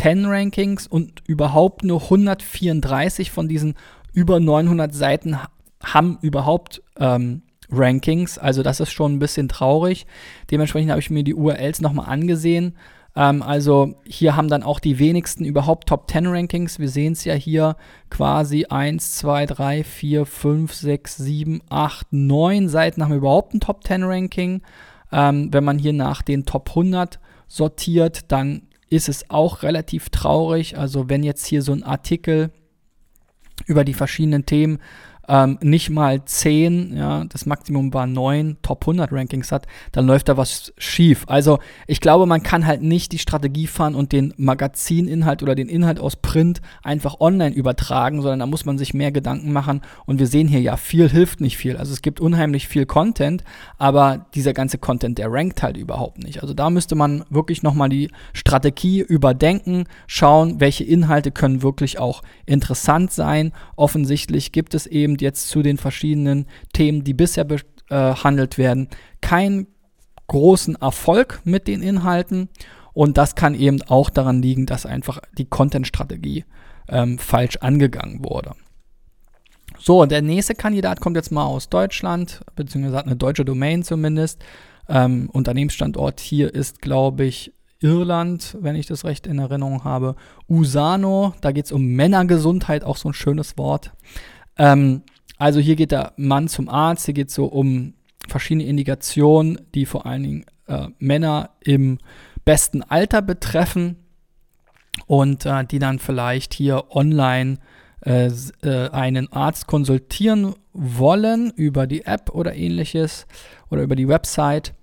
10 0.08 0.26
Rankings 0.26 0.88
und 0.88 1.22
überhaupt 1.28 1.84
nur 1.84 2.02
134 2.04 3.30
von 3.30 3.50
diesen 3.50 3.76
über 4.14 4.40
900 4.40 4.96
Seiten 4.96 5.38
haben 5.84 6.18
überhaupt 6.22 6.82
ähm, 6.98 7.42
Rankings. 7.70 8.38
Also 8.38 8.64
das 8.64 8.80
ist 8.80 8.92
schon 8.92 9.16
ein 9.16 9.20
bisschen 9.20 9.50
traurig. 9.50 10.08
Dementsprechend 10.50 10.92
habe 10.92 11.02
ich 11.02 11.10
mir 11.10 11.26
die 11.26 11.36
URLs 11.36 11.82
nochmal 11.82 12.08
angesehen. 12.08 12.78
Ähm, 13.18 13.42
also 13.42 13.96
hier 14.06 14.38
haben 14.38 14.48
dann 14.48 14.64
auch 14.64 14.80
die 14.80 14.98
wenigsten 14.98 15.44
überhaupt 15.44 15.90
Top 15.90 16.10
10 16.10 16.28
Rankings. 16.28 16.80
Wir 16.80 16.88
sehen 16.88 17.12
es 17.12 17.26
ja 17.26 17.34
hier 17.34 17.76
quasi 18.10 18.64
1, 18.64 19.16
2, 19.16 19.46
3, 19.46 19.84
4, 19.84 20.26
5, 20.26 20.74
6, 20.74 21.18
7, 21.18 21.62
8, 21.70 22.08
9 22.12 22.70
Seiten 22.70 23.04
haben 23.04 23.14
überhaupt 23.14 23.54
ein 23.54 23.60
Top 23.60 23.84
10 23.84 24.04
Ranking. 24.04 24.62
Ähm, 25.12 25.50
wenn 25.52 25.66
man 25.66 25.78
hier 25.78 25.92
nach 25.92 26.22
den 26.22 26.46
Top 26.46 26.70
100 26.70 27.20
sortiert, 27.50 28.32
dann 28.32 28.67
ist 28.90 29.10
es 29.10 29.30
auch 29.30 29.64
relativ 29.64 30.10
traurig. 30.10 30.78
Also 30.78 31.10
wenn 31.10 31.24
jetzt 31.24 31.46
hier 31.46 31.62
so 31.62 31.74
ein 31.74 31.84
Artikel 31.84 32.52
über 33.66 33.84
die 33.84 33.94
verschiedenen 33.94 34.46
Themen 34.46 34.80
ähm, 35.28 35.58
nicht 35.62 35.90
mal 35.90 36.24
10, 36.24 36.96
ja, 36.96 37.26
das 37.26 37.46
Maximum 37.46 37.94
war 37.94 38.08
9 38.08 38.58
Top 38.62 38.84
100 38.84 39.12
Rankings 39.12 39.52
hat, 39.52 39.68
dann 39.92 40.08
läuft 40.08 40.30
da 40.30 40.38
was 40.38 40.74
schief. 40.78 41.26
Also 41.28 41.60
ich 41.86 42.02
glaube, 42.02 42.26
man 42.26 42.44
kann 42.44 42.66
halt 42.66 42.82
nicht 42.82 43.12
die 43.12 43.20
Strategie 43.20 43.68
fahren 43.68 43.96
und 43.96 44.12
den 44.12 44.34
Magazininhalt 44.38 45.44
oder 45.44 45.56
den 45.56 45.70
Inhalt 45.70 46.00
aus 46.00 46.16
Print 46.16 46.62
einfach 46.84 47.20
online 47.20 47.56
übertragen, 47.56 48.22
sondern 48.22 48.40
da 48.40 48.46
muss 48.46 48.66
man 48.66 48.78
sich 48.78 48.94
mehr 48.94 49.12
Gedanken 49.12 49.52
machen. 49.52 49.82
Und 50.06 50.20
wir 50.20 50.28
sehen 50.28 50.48
hier 50.48 50.62
ja, 50.62 50.78
viel 50.78 51.10
hilft 51.10 51.42
nicht 51.42 51.58
viel. 51.58 51.78
Also 51.78 51.94
es 51.94 52.02
gibt 52.02 52.20
unheimlich 52.20 52.68
viel 52.68 52.86
Content, 52.86 53.44
aber 53.78 54.28
dieser 54.34 54.54
ganze 54.54 54.78
Content, 54.78 55.18
der 55.18 55.32
rankt 55.32 55.62
halt 55.62 55.78
überhaupt 55.78 56.24
nicht. 56.24 56.42
Also 56.42 56.54
da 56.54 56.70
müsste 56.70 56.96
man 56.96 57.26
wirklich 57.30 57.64
nochmal 57.64 57.90
die 57.90 58.10
Strategie 58.34 59.02
überdenken, 59.02 59.86
schauen, 60.08 60.60
welche 60.60 60.84
Inhalte 60.84 61.32
können 61.32 61.62
wirklich 61.62 62.00
auch 62.00 62.22
interessant 62.46 63.12
sein. 63.12 63.52
Offensichtlich 63.76 64.52
gibt 64.52 64.74
es 64.74 64.88
eben 64.88 65.17
und 65.18 65.22
jetzt 65.24 65.50
zu 65.50 65.64
den 65.64 65.78
verschiedenen 65.78 66.46
Themen, 66.74 67.04
die 67.04 67.16
bisher 67.16 67.44
behandelt 67.44 68.60
werden, 68.60 68.88
keinen 69.20 69.66
großen 70.28 70.76
Erfolg 70.76 71.42
mit 71.44 71.68
den 71.68 71.82
Inhalten. 71.82 72.50
Und 72.94 73.18
das 73.18 73.34
kann 73.34 73.56
eben 73.56 73.82
auch 73.82 74.12
daran 74.12 74.44
liegen, 74.44 74.68
dass 74.68 74.86
einfach 74.86 75.20
die 75.36 75.46
Content-Strategie 75.46 76.46
ähm, 76.88 77.18
falsch 77.18 77.58
angegangen 77.58 78.24
wurde. 78.24 78.52
So, 79.80 80.06
der 80.06 80.22
nächste 80.22 80.54
Kandidat 80.54 81.00
kommt 81.00 81.16
jetzt 81.16 81.32
mal 81.32 81.46
aus 81.46 81.70
Deutschland, 81.70 82.42
beziehungsweise 82.56 82.98
hat 82.98 83.08
eine 83.08 83.16
deutsche 83.16 83.46
Domain 83.46 83.82
zumindest. 83.82 84.44
Ähm, 84.88 85.32
Unternehmensstandort 85.32 86.20
hier 86.20 86.54
ist, 86.54 86.82
glaube 86.82 87.26
ich, 87.26 87.54
Irland, 87.80 88.56
wenn 88.62 88.76
ich 88.76 88.86
das 88.86 89.04
recht 89.04 89.26
in 89.26 89.40
Erinnerung 89.40 89.84
habe. 89.84 90.16
Usano, 90.48 91.34
da 91.42 91.52
geht 91.52 91.66
es 91.66 91.72
um 91.72 91.86
Männergesundheit, 91.86 92.84
auch 92.84 92.98
so 92.98 93.10
ein 93.10 93.14
schönes 93.14 93.58
Wort. 93.58 93.92
Ähm, 94.58 95.04
also 95.38 95.60
hier 95.60 95.76
geht 95.76 95.92
der 95.92 96.14
Mann 96.18 96.48
zum 96.48 96.70
Arzt, 96.70 97.06
hier 97.06 97.14
geht 97.14 97.30
es 97.30 97.36
so 97.36 97.46
um 97.46 97.94
verschiedene 98.28 98.66
Indikationen, 98.66 99.60
die 99.76 99.86
vor 99.86 100.06
allen 100.06 100.24
Dingen 100.24 100.46
äh, 100.68 100.88
Männer 101.00 101.52
im 101.62 102.00
besten 102.44 102.82
Alter 102.82 103.22
betreffen 103.22 103.98
und 105.06 105.46
äh, 105.46 105.66
die 105.66 105.80
dann 105.80 106.00
vielleicht 106.00 106.54
hier 106.54 106.86
online 106.90 107.58
äh, 108.06 108.32
äh, 108.62 108.90
einen 108.90 109.32
Arzt 109.32 109.68
konsultieren 109.68 110.56
wollen 110.74 111.52
über 111.56 111.88
die 111.88 112.06
App 112.06 112.30
oder 112.32 112.56
ähnliches 112.56 113.28
oder 113.70 113.82
über 113.82 113.96
die 113.96 114.08
Website. 114.08 114.74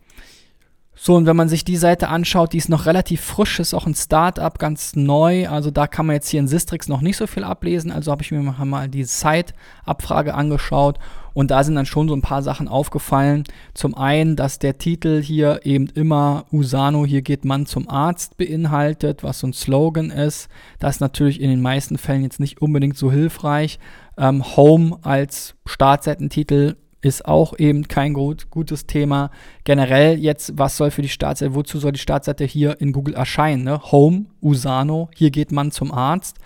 So, 0.96 1.16
und 1.16 1.26
wenn 1.26 1.36
man 1.36 1.48
sich 1.48 1.64
die 1.64 1.76
Seite 1.76 2.08
anschaut, 2.08 2.52
die 2.52 2.58
ist 2.58 2.68
noch 2.68 2.86
relativ 2.86 3.20
frisch, 3.20 3.58
ist 3.58 3.74
auch 3.74 3.86
ein 3.86 3.94
Startup, 3.94 4.56
ganz 4.58 4.94
neu. 4.94 5.48
Also 5.48 5.70
da 5.70 5.86
kann 5.86 6.06
man 6.06 6.14
jetzt 6.14 6.28
hier 6.28 6.40
in 6.40 6.48
Sistrix 6.48 6.88
noch 6.88 7.00
nicht 7.00 7.16
so 7.16 7.26
viel 7.26 7.44
ablesen. 7.44 7.90
Also 7.90 8.12
habe 8.12 8.22
ich 8.22 8.30
mir 8.30 8.40
mal 8.40 8.88
die 8.88 9.04
Site-Abfrage 9.04 10.34
angeschaut 10.34 10.98
und 11.34 11.50
da 11.50 11.64
sind 11.64 11.74
dann 11.74 11.84
schon 11.84 12.08
so 12.08 12.14
ein 12.14 12.22
paar 12.22 12.42
Sachen 12.42 12.68
aufgefallen. 12.68 13.42
Zum 13.74 13.96
einen, 13.96 14.36
dass 14.36 14.60
der 14.60 14.78
Titel 14.78 15.20
hier 15.20 15.60
eben 15.64 15.88
immer 15.88 16.46
Usano, 16.52 17.04
hier 17.04 17.22
geht 17.22 17.44
man 17.44 17.66
zum 17.66 17.90
Arzt 17.90 18.36
beinhaltet, 18.36 19.24
was 19.24 19.40
so 19.40 19.48
ein 19.48 19.52
Slogan 19.52 20.10
ist. 20.10 20.48
Das 20.78 20.96
ist 20.96 21.00
natürlich 21.00 21.40
in 21.40 21.50
den 21.50 21.60
meisten 21.60 21.98
Fällen 21.98 22.22
jetzt 22.22 22.40
nicht 22.40 22.62
unbedingt 22.62 22.96
so 22.96 23.10
hilfreich. 23.10 23.80
Ähm, 24.16 24.56
Home 24.56 24.98
als 25.02 25.56
Startseitentitel 25.66 26.76
ist 27.04 27.26
auch 27.26 27.58
eben 27.58 27.86
kein 27.86 28.14
gut, 28.14 28.50
gutes 28.50 28.86
Thema. 28.86 29.30
Generell 29.64 30.18
jetzt, 30.18 30.58
was 30.58 30.76
soll 30.76 30.90
für 30.90 31.02
die 31.02 31.08
Startseite, 31.08 31.54
wozu 31.54 31.78
soll 31.78 31.92
die 31.92 32.00
Startseite 32.00 32.44
hier 32.44 32.80
in 32.80 32.92
Google 32.92 33.14
erscheinen? 33.14 33.64
Ne? 33.64 33.80
Home, 33.92 34.26
Usano, 34.40 35.10
hier 35.14 35.30
geht 35.30 35.52
man 35.52 35.70
zum 35.70 35.92
Arzt. 35.92 36.38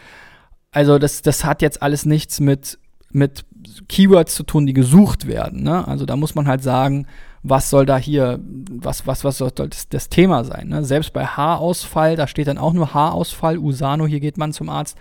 Also 0.72 0.98
das, 0.98 1.22
das 1.22 1.44
hat 1.44 1.62
jetzt 1.62 1.80
alles 1.80 2.06
nichts 2.06 2.40
mit, 2.40 2.78
mit 3.12 3.44
Keywords 3.88 4.34
zu 4.34 4.42
tun, 4.42 4.66
die 4.66 4.74
gesucht 4.74 5.26
werden. 5.26 5.62
Ne? 5.62 5.86
Also 5.86 6.06
da 6.06 6.16
muss 6.16 6.34
man 6.34 6.48
halt 6.48 6.62
sagen, 6.62 7.06
was 7.42 7.70
soll 7.70 7.86
da 7.86 7.96
hier, 7.96 8.40
was, 8.70 9.06
was, 9.06 9.24
was 9.24 9.38
soll 9.38 9.50
das, 9.52 9.88
das 9.88 10.08
Thema 10.08 10.44
sein? 10.44 10.68
Ne? 10.68 10.84
Selbst 10.84 11.12
bei 11.12 11.24
Haarausfall, 11.24 12.16
da 12.16 12.26
steht 12.26 12.48
dann 12.48 12.58
auch 12.58 12.72
nur 12.72 12.94
Haarausfall, 12.94 13.58
Usano, 13.58 14.06
hier 14.06 14.20
geht 14.20 14.38
man 14.38 14.52
zum 14.52 14.68
Arzt. 14.68 14.96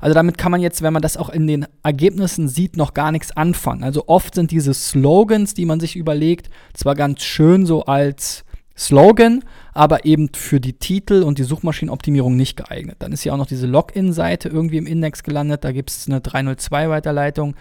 Also 0.00 0.14
damit 0.14 0.38
kann 0.38 0.52
man 0.52 0.60
jetzt, 0.60 0.82
wenn 0.82 0.92
man 0.92 1.02
das 1.02 1.16
auch 1.16 1.30
in 1.30 1.46
den 1.46 1.66
Ergebnissen 1.82 2.48
sieht, 2.48 2.76
noch 2.76 2.94
gar 2.94 3.12
nichts 3.12 3.36
anfangen. 3.36 3.82
Also 3.82 4.04
oft 4.06 4.34
sind 4.34 4.50
diese 4.50 4.74
Slogans, 4.74 5.54
die 5.54 5.66
man 5.66 5.80
sich 5.80 5.96
überlegt, 5.96 6.50
zwar 6.74 6.94
ganz 6.94 7.22
schön 7.22 7.66
so 7.66 7.84
als 7.84 8.44
Slogan, 8.76 9.44
aber 9.74 10.04
eben 10.04 10.30
für 10.34 10.60
die 10.60 10.74
Titel 10.74 11.22
und 11.24 11.38
die 11.38 11.42
Suchmaschinenoptimierung 11.42 12.36
nicht 12.36 12.56
geeignet. 12.56 12.96
Dann 13.00 13.12
ist 13.12 13.22
hier 13.22 13.34
auch 13.34 13.38
noch 13.38 13.46
diese 13.46 13.66
Login-Seite 13.66 14.48
irgendwie 14.48 14.76
im 14.76 14.86
Index 14.86 15.24
gelandet. 15.24 15.64
Da 15.64 15.72
gibt 15.72 15.90
es 15.90 16.06
eine 16.06 16.20
302-Weiterleitung 16.20 17.56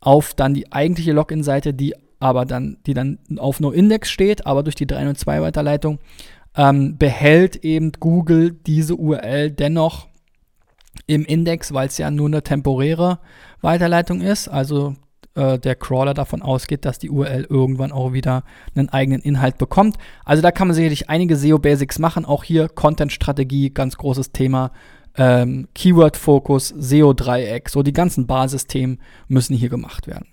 auf 0.00 0.34
dann 0.34 0.54
die 0.54 0.70
eigentliche 0.72 1.12
Login-Seite, 1.12 1.72
die 1.72 1.94
aber 2.20 2.44
dann, 2.44 2.76
die 2.86 2.94
dann 2.94 3.18
auf 3.38 3.58
NoIndex 3.58 4.10
steht, 4.10 4.46
aber 4.46 4.62
durch 4.62 4.76
die 4.76 4.86
302-Weiterleitung 4.86 5.98
ähm, 6.56 6.98
behält 6.98 7.56
eben 7.64 7.92
Google 7.92 8.52
diese 8.66 8.94
URL 8.94 9.50
dennoch 9.50 10.06
im 11.06 11.24
Index, 11.24 11.72
weil 11.72 11.88
es 11.88 11.98
ja 11.98 12.10
nur 12.10 12.26
eine 12.26 12.42
temporäre 12.42 13.18
Weiterleitung 13.62 14.20
ist. 14.20 14.48
Also 14.48 14.94
äh, 15.34 15.58
der 15.58 15.76
Crawler 15.76 16.14
davon 16.14 16.42
ausgeht, 16.42 16.84
dass 16.84 16.98
die 16.98 17.10
URL 17.10 17.46
irgendwann 17.48 17.92
auch 17.92 18.12
wieder 18.12 18.44
einen 18.74 18.88
eigenen 18.90 19.22
Inhalt 19.22 19.58
bekommt. 19.58 19.96
Also 20.24 20.42
da 20.42 20.50
kann 20.50 20.68
man 20.68 20.74
sicherlich 20.74 21.08
einige 21.08 21.36
SEO-Basics 21.36 21.98
machen. 21.98 22.24
Auch 22.24 22.44
hier 22.44 22.68
Content-Strategie, 22.68 23.70
ganz 23.70 23.96
großes 23.96 24.32
Thema 24.32 24.72
ähm, 25.16 25.68
Keyword-Fokus, 25.74 26.68
SEO-Dreieck, 26.76 27.68
so 27.68 27.82
die 27.82 27.92
ganzen 27.92 28.26
Basisthemen 28.26 29.00
müssen 29.28 29.56
hier 29.56 29.68
gemacht 29.68 30.06
werden. 30.06 30.26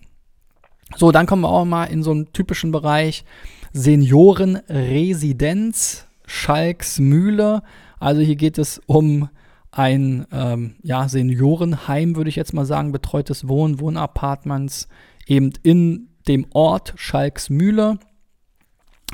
So, 0.95 1.11
dann 1.11 1.25
kommen 1.25 1.41
wir 1.41 1.49
auch 1.49 1.65
mal 1.65 1.85
in 1.85 2.03
so 2.03 2.11
einen 2.11 2.31
typischen 2.31 2.71
Bereich 2.71 3.25
Seniorenresidenz, 3.73 6.05
Schalksmühle. 6.25 7.61
Also 7.99 8.21
hier 8.21 8.37
geht 8.37 8.57
es 8.57 8.81
um 8.85 9.27
ein 9.71 10.25
ähm, 10.31 10.75
ja, 10.81 11.09
Seniorenheim, 11.09 12.15
würde 12.15 12.29
ich 12.29 12.35
jetzt 12.35 12.53
mal 12.53 12.65
sagen, 12.65 12.91
betreutes 12.91 13.47
Wohnen, 13.47 13.79
Wohnapartments, 13.79 14.87
eben 15.27 15.53
in 15.63 16.09
dem 16.27 16.45
Ort 16.53 16.93
Schalksmühle. 16.95 17.99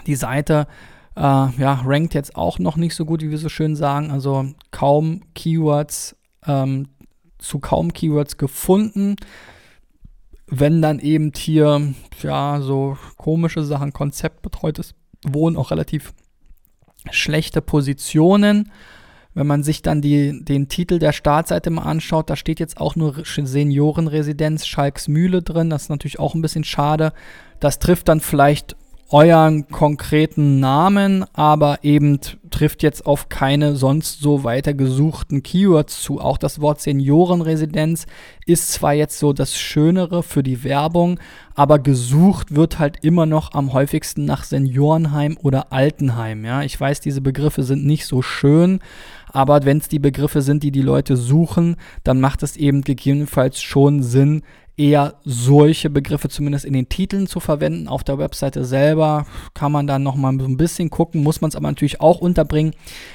Die 0.08 0.16
Seite 0.16 0.68
äh, 1.16 1.22
ja, 1.22 1.82
rankt 1.86 2.14
jetzt 2.14 2.36
auch 2.36 2.60
noch 2.60 2.78
nicht 2.78 2.94
so 2.96 3.06
gut, 3.06 3.22
wie 3.22 3.32
wir 3.32 3.38
so 3.38 3.50
schön 3.50 3.76
sagen. 3.76 4.12
Also 4.12 4.46
kaum 4.72 5.22
Keywords, 5.36 6.16
ähm, 6.46 6.88
zu 7.38 7.60
kaum 7.60 7.94
Keywords 7.94 8.38
gefunden. 8.38 9.16
Wenn 10.56 10.84
dann 10.84 11.00
eben 11.00 11.32
hier, 11.36 11.94
ja, 12.22 12.62
so 12.62 12.96
komische 13.18 13.64
Sachen, 13.64 13.92
konzeptbetreutes 13.92 14.94
Wohnen, 15.26 15.58
auch 15.58 15.72
relativ 15.72 16.14
schlechte 17.10 17.60
Positionen. 17.60 18.72
Wenn 19.34 19.48
man 19.48 19.64
sich 19.64 19.82
dann 19.82 20.04
die, 20.04 20.46
den 20.46 20.70
Titel 20.70 21.00
der 21.00 21.12
Startseite 21.12 21.72
mal 21.72 21.82
anschaut, 21.82 22.30
da 22.30 22.36
steht 22.36 22.60
jetzt 22.60 22.80
auch 22.80 22.96
nur 22.96 23.24
Seniorenresidenz 23.26 24.68
Schalksmühle 24.68 25.42
drin. 25.42 25.72
Das 25.72 25.84
ist 25.84 25.90
natürlich 25.90 26.20
auch 26.20 26.36
ein 26.36 26.44
bisschen 26.44 26.64
schade. 26.64 27.14
Das 27.60 27.80
trifft 27.80 28.08
dann 28.08 28.20
vielleicht 28.20 28.76
euren 29.10 29.68
konkreten 29.68 30.60
Namen, 30.60 31.26
aber 31.34 31.80
eben 31.84 32.20
trifft 32.50 32.84
jetzt 32.84 33.06
auf 33.06 33.30
keine 33.30 33.76
sonst 33.76 34.22
so 34.22 34.44
weiter 34.44 34.74
gesuchten 34.74 35.44
Keywords 35.44 36.02
zu. 36.02 36.20
Auch 36.20 36.38
das 36.38 36.62
Wort 36.62 36.82
Seniorenresidenz 36.82 38.06
ist 38.46 38.72
zwar 38.72 38.94
jetzt 38.94 39.20
so 39.20 39.34
das 39.34 39.58
Schönere 39.58 40.24
für 40.24 40.44
die 40.44 40.64
Werbung, 40.64 41.20
aber 41.56 41.80
gesucht 41.80 42.56
wird 42.56 42.80
halt 42.80 43.04
immer 43.04 43.26
noch 43.26 43.54
am 43.54 43.74
häufigsten 43.74 44.26
nach 44.26 44.44
Seniorenheim 44.44 45.38
oder 45.42 45.72
Altenheim. 45.72 46.46
Ja, 46.46 46.64
ich 46.64 46.80
weiß, 46.80 47.00
diese 47.00 47.22
Begriffe 47.22 47.64
sind 47.64 47.86
nicht 47.86 48.06
so 48.06 48.22
schön, 48.22 48.80
aber 49.32 49.66
wenn 49.66 49.80
es 49.80 49.88
die 49.88 50.00
Begriffe 50.00 50.42
sind, 50.42 50.64
die 50.64 50.72
die 50.72 50.82
Leute 50.82 51.18
suchen, 51.18 51.76
dann 52.04 52.22
macht 52.22 52.44
es 52.44 52.56
eben 52.56 52.82
gegebenenfalls 52.82 53.62
schon 53.62 54.04
Sinn, 54.04 54.44
eher 54.76 55.16
solche 55.24 55.92
Begriffe 55.92 56.30
zumindest 56.30 56.66
in 56.66 56.74
den 56.74 56.90
Titeln 56.90 57.28
zu 57.28 57.40
verwenden. 57.40 57.88
Auf 57.88 58.04
der 58.04 58.18
Webseite 58.18 58.66
selber 58.66 59.28
kann 59.54 59.72
man 59.72 59.86
dann 59.86 60.02
noch 60.02 60.16
mal 60.16 60.34
so 60.40 60.46
ein 60.46 60.58
bisschen 60.58 60.90
gucken, 60.90 61.22
muss 61.22 61.42
man 61.42 61.50
es 61.50 61.56
aber 61.56 61.68
natürlich 61.68 62.02
auch 62.02 62.20
unterbringen. 62.20 62.74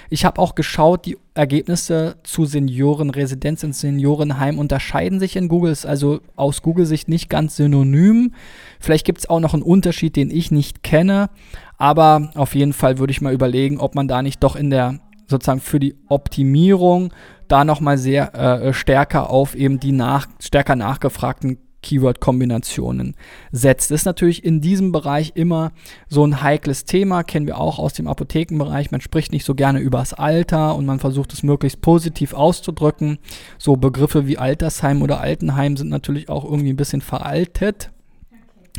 Ich 0.09 0.25
habe 0.25 0.41
auch 0.41 0.55
geschaut, 0.55 1.05
die 1.05 1.19
Ergebnisse 1.35 2.17
zu 2.23 2.45
Seniorenresidenz 2.45 3.65
und 3.65 3.75
Seniorenheim 3.75 4.59
unterscheiden 4.59 5.19
sich 5.19 5.35
in 5.35 5.49
Google, 5.49 5.73
ist 5.73 5.87
also 5.87 6.21
aus 6.37 6.63
Google-Sicht 6.63 7.09
nicht 7.09 7.29
ganz 7.29 7.57
synonym. 7.57 8.35
Vielleicht 8.79 9.05
gibt 9.05 9.19
es 9.19 9.29
auch 9.29 9.41
noch 9.41 9.55
einen 9.55 9.63
Unterschied, 9.63 10.15
den 10.15 10.31
ich 10.31 10.53
nicht 10.53 10.85
kenne, 10.85 11.29
aber 11.77 12.31
auf 12.35 12.55
jeden 12.55 12.73
Fall 12.73 12.99
würde 12.99 13.11
ich 13.11 13.21
mal 13.21 13.35
überlegen, 13.35 13.81
ob 13.81 13.97
man 13.97 14.07
da 14.07 14.23
nicht 14.23 14.45
doch 14.45 14.55
in 14.55 14.71
der 14.71 15.01
sozusagen 15.29 15.61
für 15.61 15.79
die 15.79 15.95
Optimierung 16.09 17.13
da 17.49 17.65
nochmal 17.65 17.99
sehr 17.99 18.35
äh, 18.35 18.73
stärker 18.73 19.31
auf 19.31 19.55
eben 19.55 19.81
die 19.81 19.93
nach, 19.93 20.27
stärker 20.41 20.77
nachgefragten 20.77 21.59
Keyword-Kombinationen 21.83 23.15
setzt. 23.53 23.91
Das 23.91 24.01
ist 24.01 24.05
natürlich 24.05 24.45
in 24.45 24.61
diesem 24.61 24.93
Bereich 24.93 25.33
immer 25.35 25.73
so 26.09 26.25
ein 26.27 26.43
heikles 26.43 26.85
Thema, 26.85 27.23
kennen 27.23 27.47
wir 27.47 27.59
auch 27.59 27.79
aus 27.79 27.93
dem 27.93 28.09
Apothekenbereich. 28.09 28.91
Man 28.91 29.01
spricht 29.01 29.33
nicht 29.33 29.45
so 29.45 29.55
gerne 29.55 29.79
über 29.79 29.99
das 29.99 30.13
Alter 30.13 30.75
und 30.75 30.87
man 30.87 30.99
versucht 30.99 31.33
es 31.33 31.43
möglichst 31.43 31.81
positiv 31.81 32.35
auszudrücken. 32.35 33.19
So 33.59 33.77
Begriffe 33.77 34.27
wie 34.27 34.39
Altersheim 34.39 35.03
oder 35.03 35.21
Altenheim 35.21 35.77
sind 35.77 35.89
natürlich 35.89 36.29
auch 36.29 36.45
irgendwie 36.45 36.73
ein 36.73 36.77
bisschen 36.77 37.01
veraltet. 37.01 37.91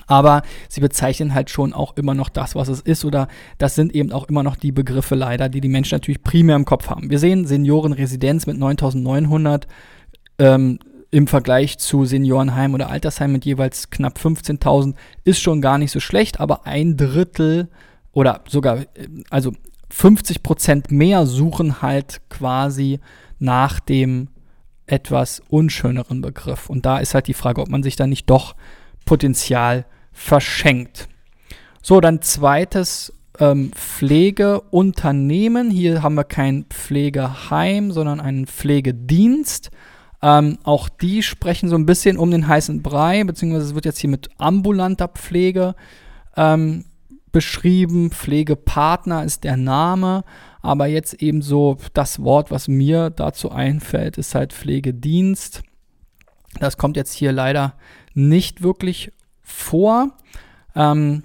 Aber 0.07 0.41
sie 0.67 0.81
bezeichnen 0.81 1.33
halt 1.33 1.49
schon 1.49 1.73
auch 1.73 1.95
immer 1.97 2.13
noch 2.13 2.29
das, 2.29 2.55
was 2.55 2.67
es 2.67 2.81
ist, 2.81 3.05
oder 3.05 3.27
das 3.57 3.75
sind 3.75 3.93
eben 3.93 4.11
auch 4.11 4.27
immer 4.29 4.43
noch 4.43 4.55
die 4.55 4.71
Begriffe 4.71 5.15
leider, 5.15 5.49
die 5.49 5.61
die 5.61 5.69
Menschen 5.69 5.95
natürlich 5.95 6.23
primär 6.23 6.55
im 6.55 6.65
Kopf 6.65 6.89
haben. 6.89 7.09
Wir 7.09 7.19
sehen 7.19 7.45
Seniorenresidenz 7.45 8.45
mit 8.47 8.57
9900 8.57 9.67
ähm, 10.37 10.79
im 11.11 11.27
Vergleich 11.27 11.79
zu 11.79 12.05
Seniorenheim 12.05 12.73
oder 12.73 12.89
Altersheim 12.89 13.31
mit 13.31 13.45
jeweils 13.45 13.89
knapp 13.89 14.19
15.000 14.19 14.93
ist 15.23 15.41
schon 15.41 15.61
gar 15.61 15.77
nicht 15.77 15.91
so 15.91 15.99
schlecht, 15.99 16.39
aber 16.39 16.67
ein 16.67 16.97
Drittel 16.97 17.69
oder 18.11 18.41
sogar, 18.47 18.85
also 19.29 19.53
50 19.89 20.43
Prozent 20.43 20.91
mehr 20.91 21.25
suchen 21.25 21.81
halt 21.81 22.21
quasi 22.29 22.99
nach 23.39 23.79
dem 23.79 24.29
etwas 24.85 25.41
unschöneren 25.49 26.21
Begriff. 26.21 26.69
Und 26.69 26.85
da 26.85 26.99
ist 26.99 27.13
halt 27.13 27.27
die 27.27 27.33
Frage, 27.33 27.61
ob 27.61 27.69
man 27.69 27.83
sich 27.83 27.95
da 27.95 28.07
nicht 28.07 28.29
doch 28.29 28.55
Potenzial 29.09 29.85
verschenkt. 30.11 31.07
So, 31.81 31.99
dann 31.99 32.21
zweites 32.21 33.11
ähm, 33.39 33.71
Pflegeunternehmen. 33.73 35.71
Hier 35.71 36.03
haben 36.03 36.13
wir 36.13 36.25
kein 36.25 36.65
Pflegeheim, 36.65 37.91
sondern 37.91 38.19
einen 38.19 38.45
Pflegedienst. 38.45 39.71
Ähm, 40.21 40.59
auch 40.61 40.89
die 40.89 41.23
sprechen 41.23 41.69
so 41.69 41.75
ein 41.75 41.87
bisschen 41.87 42.19
um 42.19 42.29
den 42.29 42.47
heißen 42.47 42.83
Brei, 42.83 43.23
beziehungsweise 43.23 43.65
es 43.65 43.73
wird 43.73 43.85
jetzt 43.85 43.97
hier 43.97 44.11
mit 44.11 44.29
ambulanter 44.37 45.07
Pflege 45.07 45.73
ähm, 46.37 46.85
beschrieben. 47.31 48.11
Pflegepartner 48.11 49.23
ist 49.23 49.43
der 49.43 49.57
Name, 49.57 50.23
aber 50.61 50.85
jetzt 50.85 51.15
eben 51.15 51.41
so 51.41 51.77
das 51.95 52.21
Wort, 52.21 52.51
was 52.51 52.67
mir 52.67 53.09
dazu 53.09 53.49
einfällt, 53.49 54.19
ist 54.19 54.35
halt 54.35 54.53
Pflegedienst. 54.53 55.63
Das 56.59 56.77
kommt 56.77 56.95
jetzt 56.95 57.13
hier 57.13 57.31
leider 57.31 57.73
nicht 58.27 58.61
wirklich 58.61 59.11
vor. 59.41 60.11
Ähm, 60.75 61.23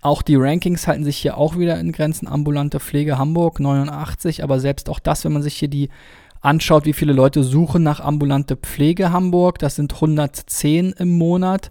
auch 0.00 0.22
die 0.22 0.36
Rankings 0.36 0.86
halten 0.86 1.04
sich 1.04 1.16
hier 1.16 1.36
auch 1.36 1.58
wieder 1.58 1.80
in 1.80 1.92
Grenzen. 1.92 2.28
Ambulante 2.28 2.78
Pflege 2.78 3.18
Hamburg 3.18 3.58
89, 3.58 4.44
aber 4.44 4.60
selbst 4.60 4.88
auch 4.88 5.00
das, 5.00 5.24
wenn 5.24 5.32
man 5.32 5.42
sich 5.42 5.56
hier 5.56 5.68
die 5.68 5.88
anschaut, 6.40 6.84
wie 6.84 6.92
viele 6.92 7.12
Leute 7.12 7.42
suchen 7.42 7.82
nach 7.82 8.00
ambulante 8.00 8.56
Pflege 8.56 9.10
Hamburg, 9.10 9.58
das 9.58 9.74
sind 9.74 9.94
110 9.94 10.92
im 10.92 11.18
Monat 11.18 11.70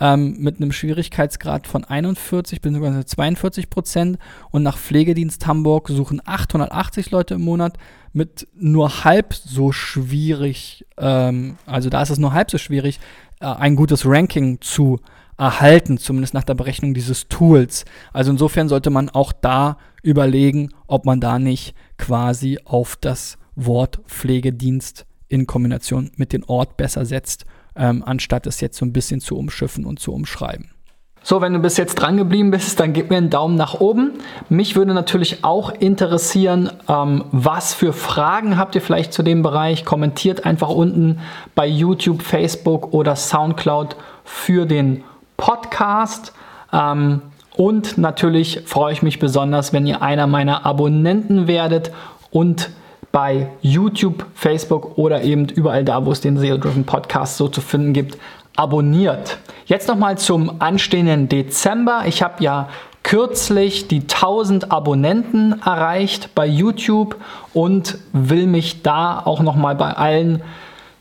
ähm, 0.00 0.36
mit 0.38 0.56
einem 0.56 0.72
Schwierigkeitsgrad 0.72 1.66
von 1.66 1.84
41 1.84 2.60
bzw. 2.60 3.04
42 3.04 3.70
Prozent 3.70 4.18
und 4.50 4.62
nach 4.62 4.78
Pflegedienst 4.78 5.46
Hamburg 5.46 5.88
suchen 5.88 6.20
880 6.24 7.10
Leute 7.10 7.34
im 7.34 7.42
Monat 7.42 7.78
mit 8.12 8.48
nur 8.54 9.04
halb 9.04 9.34
so 9.34 9.72
schwierig, 9.72 10.86
ähm, 10.98 11.56
also 11.66 11.88
da 11.88 12.02
ist 12.02 12.10
es 12.10 12.18
nur 12.18 12.32
halb 12.32 12.50
so 12.50 12.58
schwierig, 12.58 12.98
äh, 13.40 13.46
ein 13.46 13.76
gutes 13.76 14.06
Ranking 14.06 14.60
zu 14.60 15.00
erhalten, 15.38 15.98
zumindest 15.98 16.34
nach 16.34 16.44
der 16.44 16.54
Berechnung 16.54 16.94
dieses 16.94 17.28
Tools. 17.28 17.84
Also 18.12 18.30
insofern 18.30 18.68
sollte 18.68 18.90
man 18.90 19.10
auch 19.10 19.32
da 19.32 19.76
überlegen, 20.02 20.70
ob 20.86 21.04
man 21.04 21.20
da 21.20 21.38
nicht 21.38 21.74
quasi 21.98 22.58
auf 22.64 22.96
das 22.96 23.38
Wort 23.54 24.00
Pflegedienst 24.06 25.06
in 25.28 25.46
Kombination 25.46 26.10
mit 26.16 26.32
dem 26.32 26.44
Ort 26.44 26.76
besser 26.76 27.04
setzt, 27.04 27.46
ähm, 27.74 28.02
anstatt 28.04 28.46
es 28.46 28.60
jetzt 28.60 28.78
so 28.78 28.86
ein 28.86 28.92
bisschen 28.92 29.20
zu 29.20 29.36
umschiffen 29.36 29.84
und 29.84 29.98
zu 29.98 30.12
umschreiben. 30.12 30.70
So, 31.28 31.40
wenn 31.40 31.54
du 31.54 31.58
bis 31.58 31.76
jetzt 31.76 31.96
dran 31.96 32.16
geblieben 32.16 32.52
bist, 32.52 32.78
dann 32.78 32.92
gib 32.92 33.10
mir 33.10 33.16
einen 33.16 33.30
Daumen 33.30 33.56
nach 33.56 33.80
oben. 33.80 34.12
Mich 34.48 34.76
würde 34.76 34.94
natürlich 34.94 35.42
auch 35.42 35.72
interessieren, 35.72 36.70
ähm, 36.88 37.24
was 37.32 37.74
für 37.74 37.92
Fragen 37.92 38.56
habt 38.56 38.76
ihr 38.76 38.80
vielleicht 38.80 39.12
zu 39.12 39.24
dem 39.24 39.42
Bereich? 39.42 39.84
Kommentiert 39.84 40.46
einfach 40.46 40.68
unten 40.68 41.18
bei 41.56 41.66
YouTube, 41.66 42.22
Facebook 42.22 42.94
oder 42.94 43.16
SoundCloud 43.16 43.96
für 44.22 44.66
den 44.66 45.02
Podcast. 45.36 46.32
Ähm, 46.72 47.22
und 47.56 47.98
natürlich 47.98 48.60
freue 48.64 48.92
ich 48.92 49.02
mich 49.02 49.18
besonders, 49.18 49.72
wenn 49.72 49.84
ihr 49.84 50.02
einer 50.02 50.28
meiner 50.28 50.64
Abonnenten 50.64 51.48
werdet 51.48 51.90
und 52.30 52.70
bei 53.10 53.48
YouTube, 53.62 54.26
Facebook 54.34 54.96
oder 54.96 55.22
eben 55.22 55.48
überall 55.48 55.84
da, 55.84 56.04
wo 56.04 56.12
es 56.12 56.20
den 56.20 56.38
SEO-Driven 56.38 56.84
Podcast 56.84 57.36
so 57.36 57.48
zu 57.48 57.62
finden 57.62 57.94
gibt, 57.94 58.16
abonniert. 58.56 59.38
Jetzt 59.66 59.88
nochmal 59.88 60.18
zum 60.18 60.60
anstehenden 60.60 61.28
Dezember. 61.28 62.04
Ich 62.06 62.22
habe 62.22 62.42
ja 62.42 62.68
kürzlich 63.02 63.86
die 63.86 64.00
1000 64.00 64.72
Abonnenten 64.72 65.60
erreicht 65.64 66.34
bei 66.34 66.46
YouTube 66.46 67.16
und 67.54 67.98
will 68.12 68.46
mich 68.46 68.82
da 68.82 69.22
auch 69.24 69.40
nochmal 69.40 69.76
bei 69.76 69.92
allen 69.92 70.42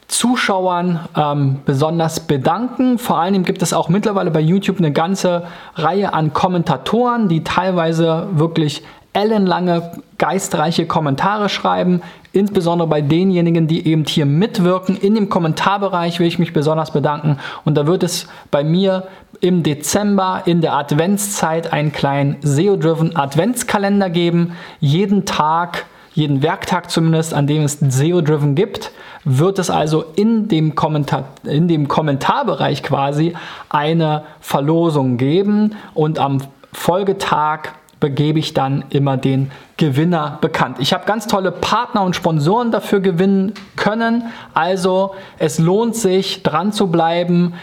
Zuschauern 0.07 0.99
ähm, 1.17 1.61
besonders 1.65 2.27
bedanken. 2.27 2.99
Vor 2.99 3.17
allem 3.17 3.43
gibt 3.43 3.61
es 3.63 3.73
auch 3.73 3.89
mittlerweile 3.89 4.29
bei 4.29 4.39
YouTube 4.39 4.77
eine 4.77 4.91
ganze 4.91 5.47
Reihe 5.75 6.13
an 6.13 6.31
Kommentatoren, 6.31 7.27
die 7.27 7.43
teilweise 7.43 8.27
wirklich 8.33 8.83
ellenlange, 9.13 9.91
geistreiche 10.17 10.85
Kommentare 10.85 11.49
schreiben. 11.49 12.01
Insbesondere 12.35 12.89
bei 12.89 12.99
denjenigen, 12.99 13.65
die 13.67 13.87
eben 13.87 14.03
hier 14.03 14.25
mitwirken. 14.25 14.97
In 14.97 15.15
dem 15.15 15.29
Kommentarbereich 15.29 16.19
will 16.19 16.27
ich 16.27 16.37
mich 16.37 16.51
besonders 16.51 16.91
bedanken. 16.91 17.37
Und 17.63 17.77
da 17.77 17.87
wird 17.87 18.03
es 18.03 18.27
bei 18.51 18.61
mir 18.61 19.07
im 19.39 19.63
Dezember 19.63 20.41
in 20.43 20.59
der 20.59 20.73
Adventszeit 20.73 21.71
einen 21.71 21.93
kleinen 21.93 22.35
SEO-driven 22.41 23.15
Adventskalender 23.15 24.09
geben. 24.09 24.51
Jeden 24.81 25.23
Tag, 25.23 25.85
jeden 26.13 26.41
Werktag 26.43 26.91
zumindest, 26.91 27.33
an 27.33 27.47
dem 27.47 27.63
es 27.63 27.79
SEO-driven 27.79 28.55
gibt, 28.55 28.91
wird 29.23 29.57
es 29.57 29.69
also 29.69 30.03
in 30.17 30.49
dem, 30.49 30.75
Kommentar, 30.75 31.29
in 31.45 31.69
dem 31.69 31.87
Kommentarbereich 31.87 32.83
quasi 32.83 33.33
eine 33.69 34.23
Verlosung 34.41 35.15
geben. 35.15 35.77
Und 35.93 36.19
am 36.19 36.39
Folgetag 36.73 37.69
begebe 37.99 38.39
ich 38.39 38.53
dann 38.53 38.85
immer 38.89 39.17
den 39.17 39.51
Gewinner 39.77 40.37
bekannt. 40.41 40.77
Ich 40.79 40.93
habe 40.93 41.05
ganz 41.05 41.27
tolle 41.27 41.51
Partner 41.51 42.03
und 42.03 42.15
Sponsoren 42.15 42.71
dafür 42.71 42.99
gewinnen 42.99 43.53
können. 43.75 44.23
Also 44.53 45.15
es 45.37 45.59
lohnt 45.59 45.95
sich 45.95 46.43
dran 46.43 46.71
zu 46.71 46.87
bleiben, 46.87 47.53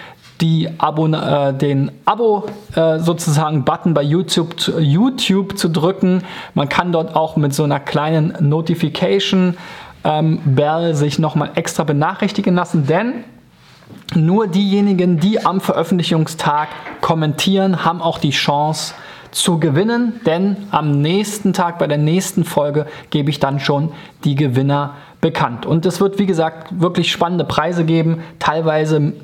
die 0.41 0.69
Abo, 0.79 1.07
äh, 1.07 1.55
den 1.55 1.93
Abo 2.05 2.47
äh, 2.75 2.99
sozusagen 2.99 3.65
Button 3.65 3.95
bei 3.95 4.03
YouTube 4.03 4.59
zu, 4.59 4.81
YouTube 4.81 5.57
zu 5.57 5.69
drücken. 5.69 6.25
Man 6.55 6.69
kann 6.69 6.93
dort 6.93 7.15
auch 7.15 7.37
mit 7.37 7.55
so 7.55 7.63
einer 7.63 7.81
kleinen 7.81 8.35
Notification 8.41 9.57
ähm, 10.05 10.41
Bell 10.45 10.95
sich 10.95 11.19
nochmal 11.19 11.53
extra 11.55 11.85
benachrichtigen 11.85 12.57
lassen, 12.57 12.87
denn 12.87 13.25
nur 14.15 14.49
diejenigen, 14.49 15.21
die 15.21 15.45
am 15.45 15.61
Veröffentlichungstag 15.61 16.69
kommentieren, 17.01 17.85
haben 17.85 18.03
auch 18.03 18.19
die 18.19 18.31
Chance, 18.31 18.95
zu 19.33 19.59
gewinnen, 19.59 20.21
denn 20.27 20.57
am 20.71 21.01
nächsten 21.01 21.53
Tag 21.53 21.79
bei 21.79 21.87
der 21.87 21.99
nächsten 21.99 22.45
Folge 22.45 22.87
gebe 23.11 23.31
ich 23.31 23.41
dann 23.41 23.59
schon 23.59 23.93
die 24.25 24.35
Gewinner 24.35 24.95
bekannt. 25.21 25.67
Und 25.67 25.87
es 25.87 26.01
wird, 26.01 26.19
wie 26.19 26.27
gesagt, 26.27 26.81
wirklich 26.81 27.11
spannende 27.11 27.45
Preise 27.45 27.85
geben, 27.85 28.23
teilweise 28.39 29.15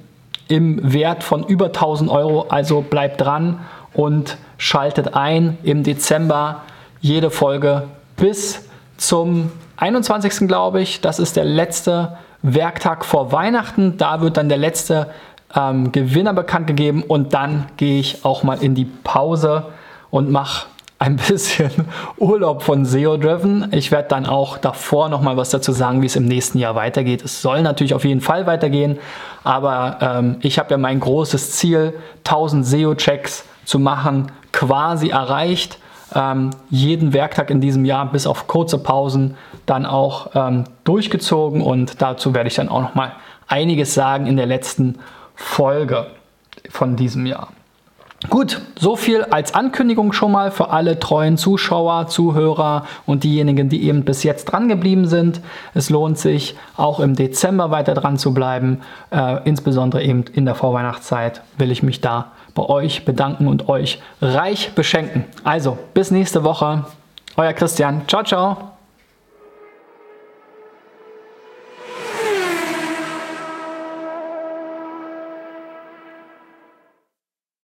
im 0.49 0.93
Wert 0.93 1.23
von 1.23 1.45
über 1.45 1.67
1000 1.67 2.11
Euro. 2.11 2.47
Also 2.49 2.81
bleibt 2.81 3.21
dran 3.21 3.61
und 3.93 4.39
schaltet 4.57 5.15
ein 5.15 5.59
im 5.63 5.83
Dezember 5.83 6.63
jede 7.01 7.31
Folge 7.31 7.85
bis 8.17 8.67
zum 8.97 9.53
21. 9.77 10.49
glaube 10.49 10.81
ich. 10.81 11.01
Das 11.01 11.19
ist 11.19 11.37
der 11.37 11.45
letzte 11.45 12.17
Werktag 12.43 13.05
vor 13.05 13.31
Weihnachten. 13.31 13.99
Da 13.99 14.21
wird 14.21 14.37
dann 14.37 14.49
der 14.49 14.59
letzte 14.59 15.11
ähm, 15.55 15.93
Gewinner 15.93 16.33
bekannt 16.33 16.67
gegeben 16.67 17.03
und 17.03 17.35
dann 17.35 17.67
gehe 17.77 18.01
ich 18.01 18.25
auch 18.25 18.43
mal 18.43 18.63
in 18.63 18.75
die 18.75 18.87
Pause 18.87 19.67
und 20.11 20.31
mache 20.31 20.67
ein 20.99 21.17
bisschen 21.29 21.71
Urlaub 22.17 22.63
von 22.63 22.85
SEO 22.85 23.17
Driven. 23.17 23.69
Ich 23.73 23.91
werde 23.91 24.09
dann 24.09 24.27
auch 24.27 24.59
davor 24.59 25.09
noch 25.09 25.23
mal 25.23 25.37
was 25.37 25.51
dazu 25.51 25.73
sagen, 25.73 26.03
wie 26.03 26.07
es 26.07 26.17
im 26.17 26.27
nächsten 26.27 26.59
Jahr 26.59 26.75
weitergeht. 26.75 27.25
Es 27.25 27.43
soll 27.43 27.63
natürlich 27.63 27.95
auf 27.95 28.05
jeden 28.05 28.21
Fall 28.21 28.47
weitergehen, 28.47 28.99
aber 29.45 29.99
ähm, 30.01 30.37
ich 30.41 30.59
habe 30.59 30.71
ja 30.71 30.79
mein 30.79 31.01
großes 31.01 31.53
Ziel, 31.53 31.95
1000 32.25 32.67
SEO-Checks 32.67 33.45
zu 33.65 33.79
machen, 33.79 34.33
quasi 34.53 35.11
erreicht. 35.11 35.79
Ähm, 36.15 36.51
jeden 36.71 37.13
Werktag 37.13 37.51
in 37.51 37.61
diesem 37.61 37.85
Jahr 37.85 38.11
bis 38.11 38.27
auf 38.27 38.47
kurze 38.47 38.79
Pausen 38.79 39.37
dann 39.67 39.85
auch 39.85 40.31
ähm, 40.35 40.65
durchgezogen 40.85 41.61
und 41.61 42.01
dazu 42.01 42.35
werde 42.35 42.49
ich 42.49 42.55
dann 42.55 42.71
auch 42.71 42.81
noch 42.81 42.95
mal 42.95 43.13
einiges 43.47 43.93
sagen 43.93 44.27
in 44.27 44.39
der 44.39 44.47
letzten 44.47 44.99
Folge 45.35 46.07
von 46.71 46.97
diesem 46.97 47.27
Jahr. 47.27 47.49
Gut, 48.29 48.61
so 48.77 48.97
viel 48.97 49.23
als 49.23 49.55
Ankündigung 49.55 50.13
schon 50.13 50.33
mal 50.33 50.51
für 50.51 50.71
alle 50.71 50.99
treuen 50.99 51.37
Zuschauer, 51.37 52.09
Zuhörer 52.09 52.85
und 53.07 53.23
diejenigen, 53.23 53.69
die 53.69 53.85
eben 53.85 54.05
bis 54.05 54.25
jetzt 54.25 54.47
dran 54.47 54.69
geblieben 54.69 55.07
sind. 55.07 55.41
Es 55.73 55.89
lohnt 55.89 56.19
sich 56.19 56.57
auch 56.77 56.99
im 56.99 57.15
Dezember 57.15 57.71
weiter 57.71 57.95
dran 57.95 58.19
zu 58.19 58.35
bleiben. 58.35 58.81
Äh, 59.11 59.37
insbesondere 59.45 60.03
eben 60.03 60.25
in 60.33 60.47
der 60.47 60.57
Vorweihnachtszeit 60.57 61.43
will 61.59 61.71
ich 61.71 61.85
mich 61.85 62.01
da 62.01 62.33
bei 62.57 62.65
euch 62.65 63.05
bedanken 63.05 63.47
und 63.47 63.69
euch 63.69 64.01
reich 64.21 64.73
beschenken. 64.75 65.25
Also, 65.45 65.79
bis 65.95 66.11
nächste 66.11 66.43
Woche. 66.43 66.85
Euer 67.37 67.53
Christian. 67.53 68.03
Ciao, 68.09 68.25
ciao. 68.25 68.78